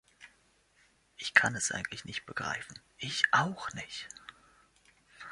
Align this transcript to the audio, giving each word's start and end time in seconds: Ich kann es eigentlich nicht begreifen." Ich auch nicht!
Ich 1.15 1.35
kann 1.35 1.53
es 1.53 1.69
eigentlich 1.71 2.05
nicht 2.05 2.25
begreifen." 2.25 2.79
Ich 2.97 3.21
auch 3.33 3.71
nicht! 3.75 4.09